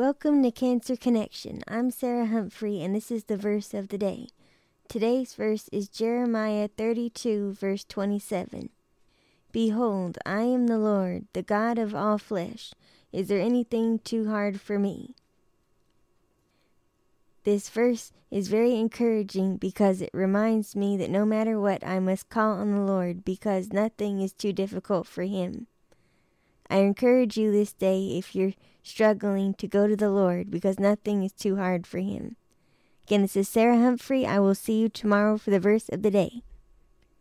Welcome 0.00 0.42
to 0.44 0.50
Cancer 0.50 0.96
Connection. 0.96 1.60
I'm 1.68 1.90
Sarah 1.90 2.24
Humphrey, 2.24 2.80
and 2.80 2.94
this 2.94 3.10
is 3.10 3.24
the 3.24 3.36
verse 3.36 3.74
of 3.74 3.88
the 3.88 3.98
day. 3.98 4.28
Today's 4.88 5.34
verse 5.34 5.68
is 5.72 5.90
Jeremiah 5.90 6.70
32, 6.74 7.52
verse 7.52 7.84
27. 7.84 8.70
Behold, 9.52 10.16
I 10.24 10.40
am 10.40 10.68
the 10.68 10.78
Lord, 10.78 11.26
the 11.34 11.42
God 11.42 11.78
of 11.78 11.94
all 11.94 12.16
flesh. 12.16 12.72
Is 13.12 13.28
there 13.28 13.42
anything 13.42 13.98
too 13.98 14.30
hard 14.30 14.58
for 14.58 14.78
me? 14.78 15.16
This 17.44 17.68
verse 17.68 18.10
is 18.30 18.48
very 18.48 18.76
encouraging 18.76 19.58
because 19.58 20.00
it 20.00 20.08
reminds 20.14 20.74
me 20.74 20.96
that 20.96 21.10
no 21.10 21.26
matter 21.26 21.60
what, 21.60 21.86
I 21.86 21.98
must 21.98 22.30
call 22.30 22.52
on 22.52 22.72
the 22.72 22.80
Lord 22.80 23.22
because 23.22 23.70
nothing 23.70 24.22
is 24.22 24.32
too 24.32 24.54
difficult 24.54 25.06
for 25.06 25.24
Him. 25.24 25.66
I 26.70 26.78
encourage 26.78 27.36
you 27.36 27.50
this 27.50 27.72
day 27.72 28.16
if 28.16 28.34
you're 28.34 28.52
struggling 28.82 29.54
to 29.54 29.66
go 29.66 29.88
to 29.88 29.96
the 29.96 30.08
Lord 30.08 30.50
because 30.50 30.78
nothing 30.78 31.24
is 31.24 31.32
too 31.32 31.56
hard 31.56 31.84
for 31.86 31.98
Him. 31.98 32.36
Again, 33.06 33.22
this 33.22 33.34
is 33.34 33.48
Sarah 33.48 33.78
Humphrey. 33.78 34.24
I 34.24 34.38
will 34.38 34.54
see 34.54 34.80
you 34.80 34.88
tomorrow 34.88 35.36
for 35.36 35.50
the 35.50 35.58
verse 35.58 35.88
of 35.88 36.02
the 36.02 36.12
day. 36.12 36.44